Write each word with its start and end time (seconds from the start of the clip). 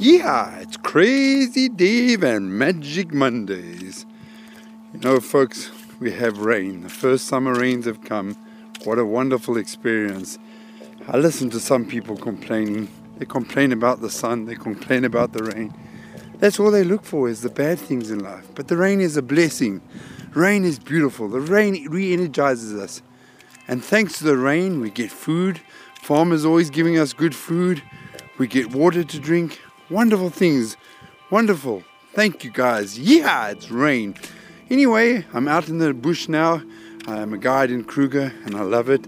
Yeah, 0.00 0.60
it's 0.60 0.76
Crazy 0.76 1.68
Dave 1.68 2.22
and 2.22 2.56
Magic 2.56 3.12
Mondays. 3.12 4.06
You 4.94 5.00
know, 5.00 5.18
folks, 5.18 5.72
we 5.98 6.12
have 6.12 6.38
rain. 6.38 6.82
The 6.82 6.88
first 6.88 7.26
summer 7.26 7.52
rains 7.52 7.84
have 7.86 8.04
come. 8.04 8.36
What 8.84 9.00
a 9.00 9.04
wonderful 9.04 9.56
experience. 9.56 10.38
I 11.08 11.16
listen 11.16 11.50
to 11.50 11.58
some 11.58 11.84
people 11.84 12.16
complaining. 12.16 12.86
They 13.16 13.24
complain 13.24 13.72
about 13.72 14.00
the 14.00 14.08
sun, 14.08 14.44
they 14.44 14.54
complain 14.54 15.04
about 15.04 15.32
the 15.32 15.42
rain. 15.42 15.74
That's 16.38 16.60
all 16.60 16.70
they 16.70 16.84
look 16.84 17.02
for 17.04 17.28
is 17.28 17.40
the 17.40 17.50
bad 17.50 17.80
things 17.80 18.12
in 18.12 18.20
life. 18.20 18.46
But 18.54 18.68
the 18.68 18.76
rain 18.76 19.00
is 19.00 19.16
a 19.16 19.22
blessing. 19.22 19.80
Rain 20.32 20.64
is 20.64 20.78
beautiful. 20.78 21.28
The 21.28 21.40
rain 21.40 21.88
re 21.90 22.12
energizes 22.12 22.72
us. 22.72 23.02
And 23.66 23.84
thanks 23.84 24.18
to 24.18 24.24
the 24.24 24.36
rain, 24.36 24.80
we 24.80 24.90
get 24.90 25.10
food. 25.10 25.60
Farmers 26.02 26.44
always 26.44 26.70
giving 26.70 26.96
us 26.96 27.12
good 27.12 27.34
food. 27.34 27.82
We 28.38 28.46
get 28.46 28.72
water 28.72 29.02
to 29.02 29.18
drink. 29.18 29.60
Wonderful 29.90 30.28
things. 30.28 30.76
Wonderful. 31.30 31.82
Thank 32.12 32.44
you 32.44 32.50
guys. 32.50 32.98
Yeah, 32.98 33.48
it's 33.48 33.70
rain. 33.70 34.16
Anyway, 34.68 35.24
I'm 35.32 35.48
out 35.48 35.70
in 35.70 35.78
the 35.78 35.94
bush 35.94 36.28
now. 36.28 36.60
I'm 37.06 37.32
a 37.32 37.38
guide 37.38 37.70
in 37.70 37.84
Kruger 37.84 38.34
and 38.44 38.54
I 38.54 38.62
love 38.62 38.90
it. 38.90 39.06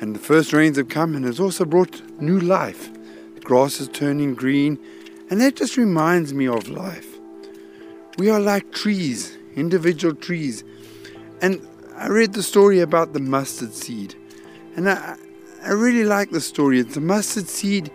And 0.00 0.16
the 0.16 0.18
first 0.18 0.54
rains 0.54 0.78
have 0.78 0.88
come 0.88 1.14
and 1.14 1.26
it's 1.26 1.40
also 1.40 1.66
brought 1.66 2.00
new 2.22 2.40
life. 2.40 2.90
The 3.34 3.40
grass 3.40 3.80
is 3.80 3.88
turning 3.88 4.34
green 4.34 4.78
and 5.28 5.42
that 5.42 5.56
just 5.56 5.76
reminds 5.76 6.32
me 6.32 6.48
of 6.48 6.70
life. 6.70 7.18
We 8.16 8.30
are 8.30 8.40
like 8.40 8.72
trees, 8.72 9.36
individual 9.56 10.14
trees. 10.14 10.64
And 11.42 11.60
I 11.96 12.08
read 12.08 12.32
the 12.32 12.42
story 12.42 12.80
about 12.80 13.12
the 13.12 13.20
mustard 13.20 13.74
seed. 13.74 14.14
And 14.74 14.88
I, 14.88 15.16
I 15.62 15.72
really 15.72 16.04
like 16.04 16.30
the 16.30 16.40
story. 16.40 16.80
It's 16.80 16.96
a 16.96 17.02
mustard 17.02 17.46
seed 17.46 17.90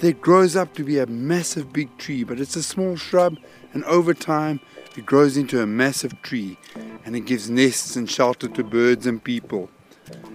that 0.00 0.20
grows 0.20 0.56
up 0.56 0.74
to 0.74 0.84
be 0.84 0.98
a 0.98 1.06
massive 1.06 1.72
big 1.72 1.96
tree, 1.98 2.24
but 2.24 2.40
it's 2.40 2.56
a 2.56 2.62
small 2.62 2.96
shrub, 2.96 3.38
and 3.72 3.84
over 3.84 4.14
time 4.14 4.60
it 4.96 5.06
grows 5.06 5.36
into 5.36 5.60
a 5.60 5.66
massive 5.66 6.20
tree 6.22 6.56
and 7.04 7.16
it 7.16 7.20
gives 7.20 7.50
nests 7.50 7.96
and 7.96 8.08
shelter 8.08 8.48
to 8.48 8.62
birds 8.62 9.06
and 9.06 9.22
people. 9.22 9.68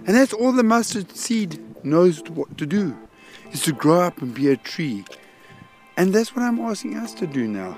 And 0.06 0.16
that's 0.16 0.32
all 0.32 0.52
the 0.52 0.62
mustard 0.62 1.16
seed 1.16 1.58
knows 1.84 2.22
what 2.30 2.58
to 2.58 2.66
do 2.66 2.96
is 3.52 3.62
to 3.62 3.72
grow 3.72 4.00
up 4.00 4.20
and 4.22 4.34
be 4.34 4.50
a 4.50 4.56
tree. 4.56 5.04
And 5.96 6.14
that's 6.14 6.34
what 6.34 6.42
I'm 6.42 6.60
asking 6.60 6.96
us 6.96 7.14
to 7.14 7.26
do 7.26 7.48
now. 7.48 7.76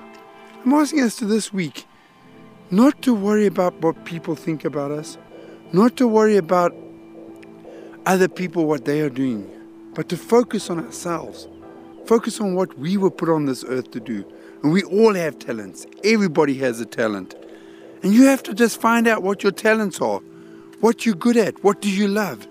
I'm 0.64 0.72
asking 0.72 1.03
us 1.03 1.16
to 1.16 1.25
this 1.25 1.53
week 1.53 1.86
not 2.70 3.03
to 3.03 3.14
worry 3.14 3.47
about 3.47 3.75
what 3.80 4.05
people 4.05 4.34
think 4.34 4.64
about 4.64 4.91
us, 4.91 5.19
not 5.72 5.97
to 5.98 6.08
worry 6.08 6.36
about 6.36 6.75
other 8.06 8.28
people, 8.28 8.66
what 8.66 8.84
they 8.84 9.00
are 9.00 9.10
doing, 9.10 9.48
but 9.94 10.08
to 10.08 10.16
focus 10.16 10.70
on 10.70 10.84
ourselves. 10.84 11.48
Focus 12.06 12.41
on 12.41 12.55
what 12.55 12.77
we 12.78 12.97
were 12.97 13.11
put 13.11 13.28
on 13.28 13.47
this 13.47 13.64
earth 13.69 13.91
to 13.92 14.00
do. 14.00 14.25
And 14.62 14.72
we 14.72 14.83
all 14.83 15.14
have 15.14 15.39
talents. 15.39 15.86
Everybody 16.05 16.55
has 16.59 16.81
a 16.81 16.86
talent. 16.86 17.34
And 18.03 18.12
you 18.12 18.25
have 18.25 18.42
to 18.44 18.55
just 18.55 18.81
find 18.81 19.06
out 19.06 19.22
what 19.22 19.42
your 19.42 19.53
talents 19.53 20.00
are, 20.00 20.20
what 20.81 21.06
you're 21.06 21.14
good 21.14 21.36
at, 21.36 21.62
what 21.62 21.81
do 21.81 21.91
you 21.91 22.09
love. 22.09 22.47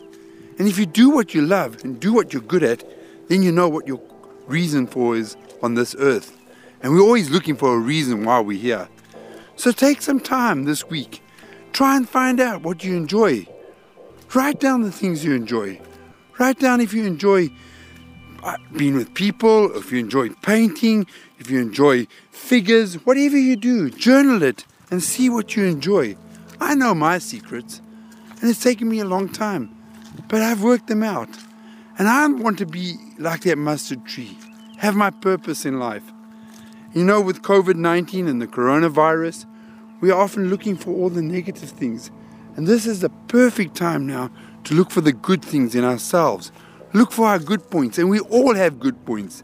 And 0.57 0.67
if 0.67 0.77
you 0.77 0.85
do 0.85 1.09
what 1.09 1.33
you 1.33 1.41
love 1.41 1.83
and 1.83 1.99
do 1.99 2.13
what 2.13 2.33
you're 2.33 2.41
good 2.41 2.63
at, 2.63 2.83
then 3.27 3.43
you 3.43 3.51
know 3.51 3.67
what 3.67 3.87
your 3.87 4.01
reason 4.47 4.87
for 4.87 5.15
is 5.15 5.35
on 5.61 5.73
this 5.73 5.95
earth. 5.99 6.37
And 6.81 6.93
we're 6.93 7.01
always 7.01 7.29
looking 7.29 7.55
for 7.55 7.75
a 7.75 7.79
reason 7.79 8.25
why 8.25 8.39
we're 8.39 8.57
here. 8.57 8.87
So 9.55 9.71
take 9.71 10.01
some 10.01 10.19
time 10.19 10.63
this 10.63 10.85
week. 10.89 11.21
Try 11.73 11.95
and 11.97 12.07
find 12.07 12.39
out 12.39 12.63
what 12.63 12.83
you 12.83 12.95
enjoy. 12.95 13.47
Write 14.33 14.59
down 14.59 14.81
the 14.81 14.91
things 14.91 15.23
you 15.23 15.33
enjoy. 15.33 15.79
Write 16.39 16.59
down 16.59 16.81
if 16.81 16.93
you 16.93 17.05
enjoy 17.05 17.49
Uh, 18.43 18.57
being 18.75 18.95
with 18.95 19.13
people, 19.13 19.75
if 19.77 19.91
you 19.91 19.99
enjoy 19.99 20.29
painting, 20.41 21.05
if 21.37 21.51
you 21.51 21.59
enjoy 21.59 22.07
figures, 22.31 22.95
whatever 23.05 23.37
you 23.37 23.55
do, 23.55 23.89
journal 23.91 24.41
it 24.41 24.65
and 24.89 25.03
see 25.03 25.29
what 25.29 25.55
you 25.55 25.63
enjoy. 25.65 26.15
I 26.59 26.73
know 26.73 26.95
my 26.95 27.19
secrets, 27.19 27.81
and 28.39 28.49
it's 28.49 28.63
taken 28.63 28.89
me 28.89 28.99
a 28.99 29.05
long 29.05 29.29
time, 29.29 29.75
but 30.27 30.41
I've 30.41 30.63
worked 30.63 30.87
them 30.87 31.03
out. 31.03 31.29
And 31.99 32.07
I 32.07 32.25
want 32.27 32.57
to 32.57 32.65
be 32.65 32.95
like 33.19 33.41
that 33.41 33.59
mustard 33.59 34.05
tree, 34.05 34.35
have 34.77 34.95
my 34.95 35.11
purpose 35.11 35.63
in 35.63 35.77
life. 35.77 36.11
You 36.95 37.05
know, 37.05 37.21
with 37.21 37.43
COVID 37.43 37.75
19 37.75 38.27
and 38.27 38.41
the 38.41 38.47
coronavirus, 38.47 39.45
we 40.01 40.09
are 40.09 40.19
often 40.19 40.49
looking 40.49 40.75
for 40.75 40.91
all 40.91 41.09
the 41.09 41.21
negative 41.21 41.69
things. 41.69 42.09
And 42.55 42.65
this 42.65 42.87
is 42.87 43.01
the 43.01 43.09
perfect 43.27 43.75
time 43.75 44.07
now 44.07 44.31
to 44.63 44.73
look 44.73 44.89
for 44.89 45.01
the 45.01 45.13
good 45.13 45.45
things 45.45 45.75
in 45.75 45.83
ourselves. 45.83 46.51
Look 46.93 47.11
for 47.11 47.27
our 47.27 47.39
good 47.39 47.69
points, 47.69 47.97
and 47.97 48.09
we 48.09 48.19
all 48.19 48.53
have 48.55 48.79
good 48.79 49.05
points. 49.05 49.43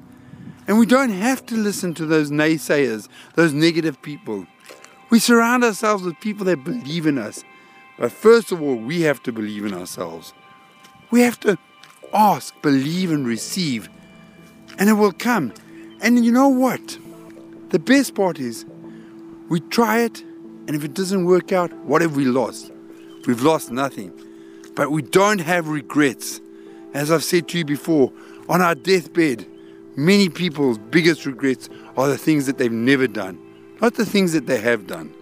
And 0.68 0.78
we 0.78 0.86
don't 0.86 1.12
have 1.12 1.46
to 1.46 1.56
listen 1.56 1.94
to 1.94 2.06
those 2.06 2.30
naysayers, 2.30 3.08
those 3.36 3.54
negative 3.54 4.02
people. 4.02 4.46
We 5.10 5.20
surround 5.20 5.64
ourselves 5.64 6.04
with 6.04 6.20
people 6.20 6.46
that 6.46 6.66
believe 6.66 7.08
in 7.08 7.18
us. 7.18 7.44
But 7.98 8.12
first 8.12 8.52
of 8.52 8.62
all, 8.62 8.76
we 8.76 9.02
have 9.02 9.24
to 9.24 9.32
believe 9.32 9.66
in 9.66 9.74
ourselves. 9.74 10.34
We 11.10 11.22
have 11.22 11.40
to 11.42 11.58
ask, 12.14 12.54
believe, 12.62 13.12
and 13.12 13.26
receive, 13.26 13.90
and 14.78 14.90
it 14.90 14.94
will 14.94 15.14
come. 15.14 15.54
And 16.02 16.24
you 16.26 16.32
know 16.32 16.50
what? 16.50 17.00
The 17.70 17.80
best 17.80 18.14
part 18.14 18.40
is 18.40 18.66
we 19.50 19.62
try 19.62 20.02
it, 20.02 20.22
and 20.22 20.72
if 20.72 20.84
it 20.84 20.94
doesn't 20.94 21.26
work 21.26 21.54
out, 21.54 21.72
what 21.86 22.02
have 22.02 22.18
we 22.18 22.26
lost? 22.26 22.72
We've 23.26 23.42
lost 23.42 23.72
nothing. 23.72 24.12
But 24.76 24.92
we 24.92 25.02
don't 25.02 25.40
have 25.40 25.70
regrets. 25.70 26.42
As 26.98 27.12
I've 27.12 27.24
said 27.24 27.48
to 27.50 27.60
you 27.60 27.64
before, 27.64 28.12
on 28.50 28.60
our 28.60 28.74
deathbed, 28.74 29.46
many 29.96 30.30
people's 30.30 30.80
biggest 30.80 31.28
regrets 31.28 31.70
are 31.96 32.08
the 32.08 32.18
things 32.18 32.48
that 32.48 32.58
they've 32.58 32.72
never 32.72 33.06
done, 33.06 33.38
not 33.80 33.94
the 33.94 34.06
things 34.06 34.34
that 34.34 34.48
they 34.48 34.60
have 34.60 34.88
done. 34.88 35.14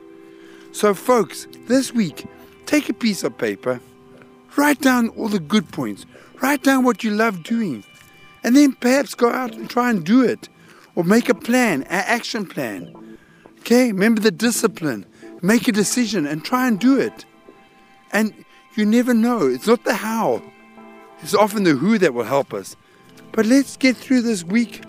So, 0.72 0.94
folks, 0.94 1.48
this 1.68 1.94
week, 1.94 2.28
take 2.66 2.88
a 2.88 2.94
piece 2.94 3.26
of 3.26 3.38
paper, 3.38 3.82
write 4.56 4.80
down 4.80 5.10
all 5.10 5.28
the 5.28 5.38
good 5.38 5.70
points, 5.70 6.06
write 6.42 6.64
down 6.64 6.86
what 6.86 7.04
you 7.04 7.12
love 7.12 7.44
doing, 7.44 7.84
and 8.46 8.56
then 8.56 8.72
perhaps 8.72 9.14
go 9.14 9.30
out 9.30 9.54
and 9.54 9.70
try 9.70 9.90
and 9.90 10.06
do 10.06 10.24
it, 10.24 10.48
or 10.96 11.04
make 11.04 11.28
a 11.28 11.36
plan, 11.36 11.84
an 11.84 12.06
action 12.08 12.46
plan. 12.46 13.18
Okay, 13.60 13.92
remember 13.92 14.22
the 14.22 14.32
discipline, 14.32 15.06
make 15.42 15.68
a 15.68 15.74
decision 15.74 16.26
and 16.26 16.42
try 16.42 16.70
and 16.70 16.80
do 16.80 16.98
it. 16.98 17.26
And 18.14 18.34
you 18.78 18.86
never 18.86 19.14
know, 19.14 19.46
it's 19.48 19.68
not 19.68 19.84
the 19.84 19.96
how, 19.96 20.42
it's 21.26 21.34
often 21.34 21.64
the 21.64 21.74
who 21.74 21.98
that 21.98 22.14
will 22.14 22.24
help 22.24 22.54
us. 22.54 22.76
But 23.32 23.48
let's 23.48 23.78
get 23.78 23.98
through 23.98 24.22
this 24.22 24.44
week 24.44 24.84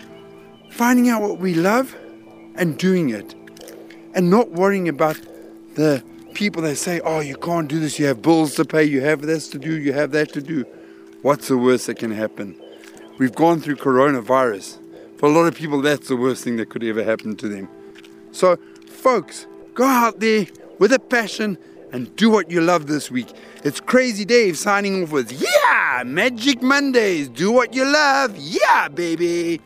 finding 0.69 1.09
out 1.09 1.23
what 1.23 1.39
we 1.39 1.55
love 1.55 1.95
and 2.53 2.77
doing 2.77 3.09
it. 3.09 3.33
And 4.13 4.29
not 4.29 4.51
worrying 4.51 4.87
about 4.87 5.19
the 5.73 6.03
people 6.35 6.61
that 6.61 6.75
say, 6.75 6.99
oh, 6.99 7.21
you 7.21 7.35
can't 7.37 7.67
do 7.67 7.79
this, 7.79 7.97
you 7.97 8.05
have 8.05 8.21
bills 8.21 8.53
to 8.53 8.65
pay, 8.65 8.83
you 8.83 9.01
have 9.01 9.23
this 9.23 9.49
to 9.49 9.57
do, 9.57 9.79
you 9.79 9.93
have 9.93 10.11
that 10.11 10.31
to 10.33 10.41
do. 10.43 10.63
What's 11.23 11.47
the 11.47 11.57
worst 11.57 11.87
that 11.87 11.97
can 11.97 12.11
happen? 12.11 12.55
We've 13.17 13.33
gone 13.33 13.59
through 13.59 13.77
coronavirus. 13.77 14.77
For 15.17 15.25
a 15.25 15.31
lot 15.31 15.45
of 15.45 15.55
people, 15.55 15.81
that's 15.81 16.07
the 16.07 16.15
worst 16.15 16.43
thing 16.43 16.57
that 16.57 16.69
could 16.69 16.83
ever 16.83 17.03
happen 17.03 17.35
to 17.37 17.49
them. 17.49 17.67
So, 18.31 18.57
folks, 18.87 19.47
go 19.73 19.85
out 19.85 20.19
there 20.19 20.45
with 20.77 20.93
a 20.93 20.99
passion 20.99 21.57
and 21.91 22.13
do 22.15 22.29
what 22.29 22.51
you 22.51 22.61
love 22.61 22.87
this 22.87 23.09
week. 23.09 23.31
It's 23.63 23.79
Crazy 23.79 24.25
Dave 24.25 24.57
signing 24.57 25.03
off 25.03 25.11
with 25.11 25.31
Yeah, 25.31 26.03
Magic 26.05 26.61
Mondays. 26.61 27.29
Do 27.29 27.51
what 27.51 27.73
you 27.73 27.85
love. 27.85 28.35
Yeah, 28.37 28.87
baby. 28.89 29.61